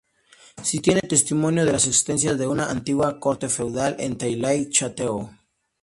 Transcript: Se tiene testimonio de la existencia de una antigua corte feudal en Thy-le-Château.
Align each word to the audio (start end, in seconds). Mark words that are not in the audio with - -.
Se 0.63 0.79
tiene 0.79 1.01
testimonio 1.01 1.63
de 1.63 1.69
la 1.73 1.77
existencia 1.77 2.33
de 2.33 2.47
una 2.47 2.71
antigua 2.71 3.19
corte 3.19 3.49
feudal 3.49 3.95
en 3.99 4.17
Thy-le-Château. 4.17 5.29